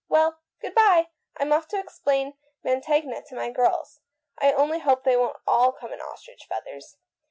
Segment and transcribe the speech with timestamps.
[0.09, 3.99] Well, good bye, I'm off to explain Mantegna to my girls.
[4.39, 6.97] I only hope they won't all come in ostrich feathers.